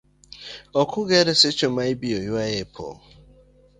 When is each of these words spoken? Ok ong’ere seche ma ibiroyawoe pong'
Ok 0.81 0.91
ong’ere 0.99 1.33
seche 1.41 1.67
ma 1.75 1.83
ibiroyawoe 1.93 2.63
pong' 2.73 3.01